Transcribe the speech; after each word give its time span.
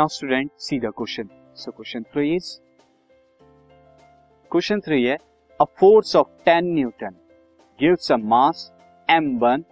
Now 0.00 0.08
student 0.08 0.50
see 0.58 0.78
the 0.80 0.90
question 0.98 1.28
so 1.54 1.70
question 1.70 2.02
three 2.12 2.34
is 2.34 2.46
question 4.50 4.80
three 4.80 5.02
है 5.04 5.16
a 5.60 5.64
force 5.80 6.14
of 6.16 6.28
10 6.48 6.62
newton 6.64 7.16
gives 7.78 8.12
a 8.12 8.16
mass 8.32 8.62
m1 9.08 9.64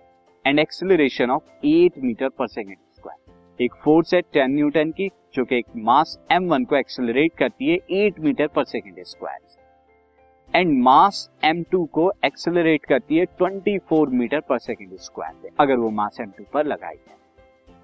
and 0.45 0.59
acceleration 0.59 1.31
of 1.31 1.67
8 1.67 1.99
meter 2.05 2.29
per 2.29 2.49
second 2.49 2.77
square 2.97 3.65
एक 3.65 3.75
force 3.85 4.15
है 4.15 4.21
10 4.37 4.49
Newton 4.51 4.91
की, 4.91 5.09
जो 5.35 5.45
कि 5.45 5.59
एक 5.59 5.67
मास 5.89 6.17
m1 6.33 6.67
को 6.67 6.77
accelerate 6.77 7.37
करती 7.39 7.71
है 7.71 7.79
8 8.05 8.21
metre 8.21 8.49
per 8.57 8.65
second 8.67 9.03
square 9.07 10.57
and 10.57 10.83
mass 10.83 11.29
m2 11.47 11.87
को 11.93 12.11
एक्सेलरेट 12.25 12.87
करती 12.87 13.17
है 13.17 13.27
24 13.43 14.09
मीटर 14.21 14.41
पर 14.49 14.59
सेकेंड 14.61 14.97
स्क्वायर 15.01 15.51
अगर 15.61 15.77
वो 15.79 15.91
मास 16.03 16.21
m2 16.21 16.53
पर 16.55 16.67
लगाई 16.67 17.05
है 17.09 17.17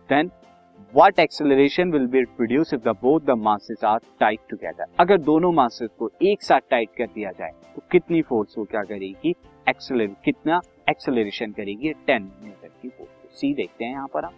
then 0.09 0.31
what 0.95 1.19
acceleration 1.19 1.91
will 1.93 2.07
be 2.07 2.25
produce 2.27 2.73
if 2.75 2.81
the 2.83 2.95
both 3.03 3.21
the 3.21 3.37
masses 3.39 3.85
are 3.85 3.99
tight 4.21 4.41
together 4.51 4.87
अगर 5.01 5.19
दोनों 5.21 5.51
मासेस 5.53 5.91
को 5.99 6.11
एक 6.23 6.43
साथ 6.43 6.61
टाइट 6.71 6.89
कर 6.99 7.07
दिया 7.07 7.31
जाए 7.31 7.51
तो 7.75 7.83
कितनी 7.93 8.23
फोर्स 8.23 8.59
वो 8.59 8.65
क्या 8.65 8.83
करेगी? 8.83 9.35
एक्सेलरेट 9.67 10.15
कितना 10.25 10.61
एक्सेलरेशन 10.91 11.53
करेगी? 11.53 11.93
10 12.09 12.21
न्यूटन 12.21 12.69
की 12.83 12.89
फोर्स 12.89 13.39
सी 13.41 13.53
देखते 13.55 13.85
हैं 13.85 13.93
यहाँ 13.93 14.09
पर 14.15 14.25
हम। 14.25 14.33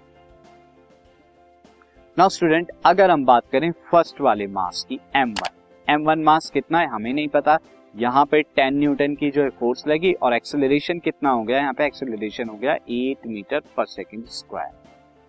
नाउ 2.16 2.28
स्टूडेंट 2.28 2.70
अगर 2.86 3.10
हम 3.10 3.24
बात 3.24 3.48
करें 3.52 3.70
फ़र्स्ट 3.90 4.20
वाले 4.20 4.46
मास 4.48 4.84
की 4.88 4.98
m1 5.16 5.50
m1 5.88 6.24
मास 6.24 6.50
कितना 6.50 6.78
है? 6.78 6.86
हमें 6.86 7.12
नहीं 7.12 7.28
पता। 7.28 7.58
यहाँ 7.94 8.24
पे 8.24 8.42
10 8.58 8.72
न्यूटन 8.72 9.14
की 9.14 9.30
जो 9.30 9.42
है 9.42 9.50
फोर्स 9.50 9.86
लगी 9.88 10.12
और 10.14 10.34
एक्सेलरेशन 10.34 10.98
कितना 10.98 11.30
हो 11.30 11.42
गया? 11.42 11.58
यहाँ 11.58 11.72
पे 11.74 11.86
एक्सेलरेशन 11.86 12.48
हो 12.48 12.56
गया 12.56 12.76
8 12.92 13.26
मीटर 13.26 13.60
पर 13.76 13.86
सेकेंड 13.86 14.24
स्क्वायर 14.30 14.72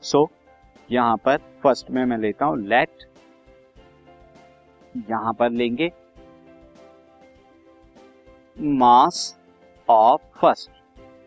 सो 0.03 0.29
यहाँ 0.89 1.17
पर 1.17 1.37
फ़र्स्ट 1.63 1.91
में 1.91 2.03
मैं 2.05 2.17
लेता 2.17 2.45
हूँ 2.45 2.57
लेट। 2.59 3.03
यहाँ 5.09 5.33
पर 5.33 5.49
लेंगे 5.51 5.91
mass 8.57 9.35
of 9.87 10.21
first. 10.39 10.69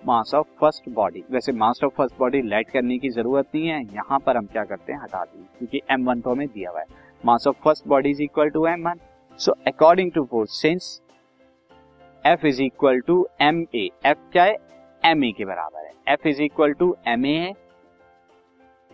Mass 0.07 0.33
of 0.35 0.47
first 0.61 0.89
body. 0.89 1.23
वैसे 1.31 1.53
mass 1.53 1.81
of 1.85 1.93
first 1.95 2.17
body 2.19 2.41
late 2.43 2.71
करने 2.71 2.99
की 2.99 3.09
ज़रूरत 3.11 3.47
नहीं 3.55 3.69
है। 3.69 3.83
यहाँ 3.85 4.19
पर 4.19 4.37
हम 4.37 4.47
क्या 4.47 4.65
करते 4.65 4.93
हैं, 4.93 5.01
हटा 5.03 5.25
देंगे, 5.25 5.47
क्योंकि 5.59 5.81
एम 5.91 6.05
वन 6.07 6.21
तो 6.21 6.31
हमें 6.31 6.47
दिया 6.47 6.71
हुआ 6.71 6.81
है। 6.81 6.87
Mass 7.25 7.47
of 7.47 7.57
first 7.65 7.87
body 7.89 8.11
is 8.11 8.23
equal 8.23 8.51
to 8.51 8.67
M 8.67 8.89
one. 8.89 9.01
So 9.39 9.53
according 9.67 10.13
to 10.13 10.25
force 10.25 10.61
since 10.63 11.01
F 12.25 12.47
is 12.47 12.63
equal 12.63 13.01
to 13.01 13.27
M 13.41 13.65
A 13.75 13.89
F 14.07 14.31
क्या 14.33 14.45
है? 14.45 14.57
एम 15.03 15.25
ए 15.25 15.33
के 15.33 15.45
बराबर 15.45 15.87
है। 15.87 15.93
F 16.09 16.29
is 16.29 16.43
equal 16.43 16.73
to 16.73 16.95
M 17.09 17.27
A 17.27 17.37
है। 17.39 17.53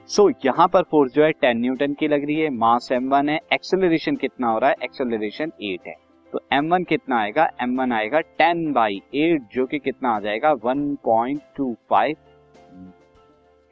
सो 0.09 0.23
so, 0.23 0.35
यहाँ 0.45 0.67
पर 0.69 0.83
फोर्स 0.83 1.13
जो 1.13 1.25
है 1.25 1.31
टेन 1.33 1.59
न्यूटन 1.59 1.95
की 1.95 2.09
लग 2.09 2.25
रही 2.25 2.41
है 2.41 2.51
मास 2.51 2.89
एम 2.93 3.09
वन 3.09 3.29
है 3.29 3.39
एक्सेलरेशन 3.53 4.17
कितना 4.17 4.49
हो 4.49 4.59
रहा 4.59 4.71
है? 4.71 4.77
एक्सेलरेशन 4.83 5.53
एट 5.63 5.87
है। 5.87 5.95
तो 6.33 6.41
एम 6.53 6.69
वन 6.71 6.85
कितना 6.85 7.19
आएगा? 7.21 7.49
एम 7.63 7.81
वन 7.81 7.93
आएगा 7.93 8.21
टेन 8.21 8.73
बाई 8.73 9.03
एट 9.15 9.43
जो 9.53 9.67
कि 9.67 9.79
कितना 9.79 10.11
आ 10.11 10.21
जाएगा? 10.21 10.53
One 10.53 10.95
point 10.95 11.41
two 11.57 11.77
five 11.91 12.17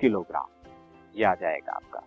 kilogram 0.01 0.47
ये 1.17 1.25
आ 1.25 1.35
जाएगा 1.35 1.73
आपका। 1.73 2.03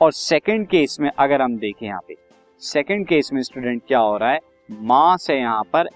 और 0.00 0.12
सेकंड 0.12 0.66
केस 0.66 0.96
में 1.00 1.10
अगर 1.10 1.42
हम 1.42 1.56
देखें 1.58 1.86
यहाँ 1.86 2.00
पे 2.08 2.16
सेकंड 2.60 3.06
केस 3.06 3.30
में 3.32 3.42
स्टूडेंट 3.42 3.82
क्या 3.88 3.98
हो 3.98 4.16
रहा 4.16 4.30
है? 4.30 4.38
मास 4.72 5.26
है 5.30 5.38
यहाँ 5.38 5.62
पर 5.76 5.88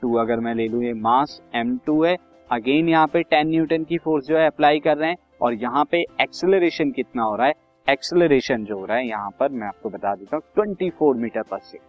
टू 0.00 0.14
अगर 0.14 0.40
मैं 0.40 0.54
ले 0.54 0.68
लू 0.68 0.82
ये 0.82 0.92
मास 0.92 1.40
टू 1.56 2.04
है 2.04 2.16
अगेन 2.50 2.88
यहाँ 2.88 3.06
पे 3.06 3.22
टेन 3.22 3.48
न्यूटन 3.48 3.84
की 3.84 3.98
फोर्स 3.98 4.26
जो 4.26 4.36
है 4.38 4.46
अप्लाई 4.46 4.78
कर 4.80 4.96
रहे 4.96 5.08
हैं 5.10 5.16
और 5.42 5.54
यहाँ 5.54 5.84
पे 5.90 6.04
एक्सेलरेशन 6.20 6.90
कितना 6.90 7.22
हो 7.22 7.34
रहा 7.36 7.46
है? 7.46 7.54
एक्सेलरेशन 7.86 8.64
जो 8.64 8.78
हो 8.78 8.84
रहा 8.84 8.96
है, 8.96 9.06
यहाँ 9.08 9.30
पर 9.40 9.48
मैं 9.50 9.66
आपको 9.66 9.90
बता 9.90 10.14
देता 10.14 10.36
हूँ 10.36 10.42
twenty 10.54 10.90
four 10.90 11.16
meter 11.16 11.42
per 11.42 11.58
second 11.60 11.86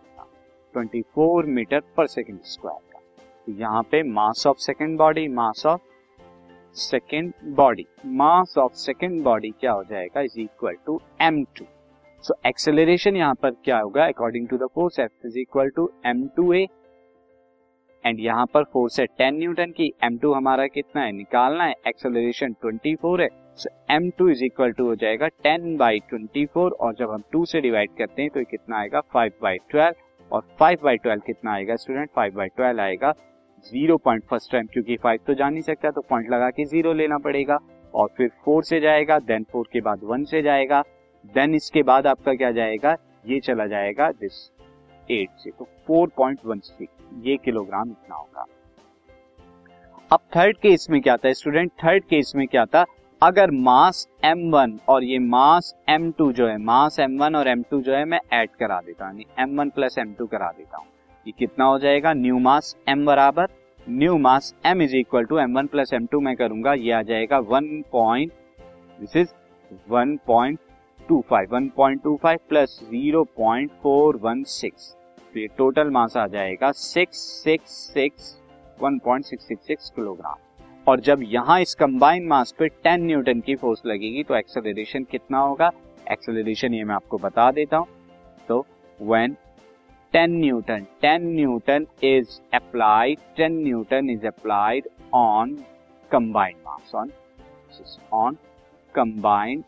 twenty 0.73 1.01
four 1.15 1.45
meter 1.47 1.79
per 1.97 2.07
second 2.07 2.39
square 2.45 2.93
का। 2.93 2.99
तो 3.47 3.51
यहाँ 3.51 3.81
पे 3.91 4.01
mass 4.03 4.45
of 4.47 4.57
second 4.59 4.97
body 4.97 5.27
mass 5.27 5.65
of 5.65 5.81
second 6.75 7.33
body 7.55 7.85
mass 8.05 8.53
of 8.57 8.73
second 8.75 9.21
body 9.23 9.49
क्या 9.59 9.71
हो 9.71 9.83
जाएगा? 9.83 10.21
Is 10.21 10.39
equal 10.39 10.75
to 10.85 10.99
M 11.21 11.43
two 11.57 11.65
so 12.23 12.35
acceleration 12.47 13.15
यहाँ 13.17 13.35
पर 13.41 13.51
क्या 13.63 13.79
होगा? 13.79 14.05
According 14.07 14.47
to 14.47 14.57
the 14.57 14.67
force 14.75 14.99
F 14.99 15.27
is 15.27 15.39
equal 15.39 15.69
to 15.75 15.89
M 16.05 16.27
two 16.35 16.53
A 16.53 16.65
and 18.05 18.19
यहाँ 18.19 18.45
पर 18.45 18.63
force 18.63 18.99
है 18.99 19.05
टेन 19.07 19.37
न्यूटन 19.37 19.71
की 19.71 19.91
एम 20.03 20.17
टू 20.17 20.33
हमारा 20.33 20.65
कितना 20.67 21.01
है? 21.01 21.11
निकालना 21.11 21.63
है। 21.63 21.73
एक्सेलरेशन 21.87 22.53
ट्वेंटी 22.61 22.95
फोर 22.95 23.21
है 23.21 23.29
so 23.57 24.09
two 24.17 24.27
is 24.29 24.43
equal 24.45 24.71
to 24.71 24.85
हो 24.85 24.95
जाएगा 24.95 25.27
टेन 25.43 25.75
बाई 25.77 25.99
ट्वेंटी 26.09 26.45
फोर 26.45 26.71
और 26.71 26.93
जब 26.99 27.11
हम 27.11 27.23
टू 27.31 27.43
से 27.45 27.61
डिवाइड 27.61 27.89
करते 27.97 28.21
हैं 28.21 28.31
तो 28.31 28.43
कितना 28.43 28.77
आएगा? 28.79 29.01
फाइव 29.13 29.31
बाई 29.41 29.57
ट्वेल्व 29.69 30.35
और 30.35 30.47
फाइव 30.59 30.79
बाई 30.83 30.97
ट्वेल्व 30.97 31.21
कितना 31.25 31.53
आएगा 31.53 31.75
स्टूडेंट 31.75 32.09
फाइव 32.15 32.35
बाई 32.35 32.47
ट्वेल्व 32.47 32.81
आएगा 32.81 33.11
ज़ीरो 33.65 33.97
पॉइंट 33.97 34.23
फ़र्स्ट 34.29 34.51
टाइम 34.51 34.67
क्योंकि 34.73 34.97
फाइव 34.97 35.19
तो 35.27 35.33
जा 35.33 35.49
नहीं 35.49 35.61
सकता 35.61 35.91
तो 35.91 36.01
पॉइंट 36.09 36.29
लगा 36.31 36.49
के 36.49 36.65
ज़ीरो 36.65 36.93
लेना 36.93 37.17
पड़ेगा। 37.17 37.57
और 37.93 38.09
फिर 38.17 38.29
फोर 38.45 38.63
से 38.63 38.79
जाएगा 38.79 39.17
देन 39.19 39.45
फोर 39.51 39.67
के 39.73 39.81
बाद 39.81 39.99
वन 40.03 40.23
से 40.25 40.41
जाएगा 40.41 40.81
देन 41.25 41.55
इसके 41.55 41.83
बाद 41.83 42.07
आपका 42.07 42.33
क्या 42.33 42.51
जाएगा? 42.51 42.95
ये 43.27 43.39
चला 43.39 43.65
जाएगा 43.67 44.11
दिस 44.11 44.33
एट 45.11 45.29
से। 45.37 45.49
तो 45.49 45.67
4.16 45.89 46.87
ये 47.25 47.37
किलोग्राम 47.37 47.89
इतना 47.89 48.15
होगा। 48.15 48.45
अब 50.11 50.19
थर्ड 50.35 50.57
केस 50.57 50.87
में 50.89 51.01
क्या 51.01 51.17
था 51.17 51.33
स्टूडेंट 51.33 51.71
थर्ड 51.83 52.03
केस 52.03 52.31
में 52.35 52.47
क्या 52.47 52.65
था? 52.65 52.85
अगर 53.21 53.51
मास 53.51 54.07
m1 54.25 54.77
और 54.89 55.03
ये 55.03 55.19
मास 55.19 55.75
m2 55.89 56.31
जो 56.33 56.47
है 56.47 56.57
मास 56.57 56.99
m1 56.99 57.35
और 57.35 57.55
m2 57.55 57.81
जो 57.81 57.93
है, 57.93 58.05
मैं 58.05 58.19
ऐड 58.33 58.49
करा 58.59 58.79
देता 58.81 59.07
हूँ 59.07 59.23
m1 59.39 59.57
वन 59.57 59.69
प्लस 59.69 59.97
एम 59.97 60.13
करा 60.21 60.51
देता 60.57 60.77
हूँ। 60.77 60.85
ये 61.25 61.33
कितना 61.39 61.65
हो 61.65 61.79
जाएगा? 61.79 62.13
न्यू 62.13 62.39
मास 62.39 62.75
m 62.89 63.05
बराबर 63.05 63.47
new 63.87 64.17
mass 64.17 64.53
m 64.67 64.81
is 64.81 64.95
equal 64.95 65.25
to 65.25 65.39
M 65.39 65.57
one 65.57 65.67
plus 65.67 65.93
M 65.93 66.07
मैं 66.23 66.35
करूँगा, 66.35 66.73
ये 66.73 66.91
आ 66.91 67.01
जाएगा 67.01 67.39
1 67.51 67.83
पॉइंट 67.91 68.31
दिस 68.99 69.15
इज़ 69.15 69.27
1.25 69.91 71.53
1.25 71.53 72.37
प्लस 72.49 72.79
0.416 72.93 74.95
तो 75.33 75.39
ये 75.39 75.47
टोटल 75.57 75.89
मास 75.91 76.15
आ 76.17 76.25
जाएगा 76.27 76.71
six 76.71 77.17
six 77.43 77.71
six 77.93 78.35
one 78.81 78.97
point 78.99 79.25
six 79.25 79.47
six 79.47 79.67
six 79.67 79.89
kilogram 79.95 80.35
और 80.87 80.99
जब 80.99 81.19
यहाँ 81.23 81.59
इस 81.61 81.73
कंबाइन 81.75 82.27
मास 82.27 82.53
पे 82.59 82.67
टेन 82.83 83.05
न्यूटन 83.05 83.39
की 83.39 83.55
फोर्स 83.55 83.81
लगेगी 83.85 84.23
तो 84.23 84.35
एक्सेलरेशन 84.35 85.03
कितना 85.11 85.39
होगा? 85.39 85.71
एक्सेलरेशन 86.11 86.73
ये 86.73 86.83
मैं 86.83 86.95
आपको 86.95 87.17
बता 87.17 87.49
देता 87.51 87.77
हूँ। 87.77 87.87
तो 88.47 88.65
when 88.99 89.35
ten 90.13 90.31
newton 90.39 90.85
ten 91.01 91.27
newton 91.35 91.85
is 92.03 92.39
applied 92.55 93.19
ten 93.37 93.61
newton 93.63 94.09
is 94.09 94.25
applied 94.27 94.89
on 95.13 95.55
combined 96.11 96.57
mass 96.65 96.91
on 96.95 97.11
on 98.13 98.37
combined 98.95 99.63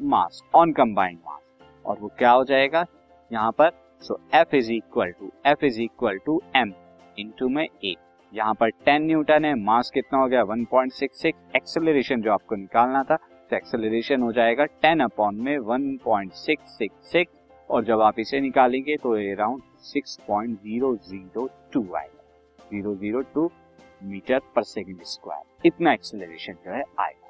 mass 0.00 0.42
on 0.54 0.72
combined 0.72 1.18
mass 1.26 1.40
और 1.84 1.96
वो 2.00 2.10
क्या 2.18 2.30
हो 2.30 2.44
जाएगा? 2.44 2.84
यहाँ 3.30 3.52
पर 3.52 3.70
so 4.02 4.20
F 4.34 4.56
is 4.56 4.72
equal 4.72 5.10
to 5.10 5.30
F 5.46 5.64
is 5.64 5.80
equal 5.82 6.18
to 6.26 6.40
M 6.56 6.72
into 7.18 7.48
में 7.48 7.64
A 7.64 7.94
यहाँ 8.32 8.54
पर 8.54 8.70
10 8.88 9.00
न्यूटन 9.00 9.44
है 9.44 9.54
मास 9.54 9.90
कितना 9.94 10.18
हो 10.18 10.28
गया? 10.28 10.44
1.66 10.44 11.26
एक्सेलरेशन 11.56 12.22
जो 12.22 12.32
आपको 12.32 12.56
निकालना 12.56 13.02
था 13.02 13.16
तो 13.50 13.56
एक्सेलरेशन 13.56 14.22
हो 14.22 14.32
जाएगा 14.32 14.64
10 14.84 15.02
अपॉन 15.04 15.40
में 15.40 15.58
1.666 15.58 17.26
और 17.70 17.84
जब 17.84 18.00
आप 18.00 18.18
इसे 18.18 18.40
निकालेंगे 18.40 18.96
तो 18.96 19.12
अराउंड 19.32 19.62
6.002 19.86 21.94
आएगा। 21.96 22.24
002 22.70 23.48
मीटर 24.02 24.40
पर 24.54 24.62
सेकेंड 24.64 25.02
स्क्वायर 25.04 25.66
इतना 25.66 25.92
एक्सेलरेशन 25.92 26.52
जो 26.64 26.70
है 26.70 26.82
आएगा। 27.00 27.29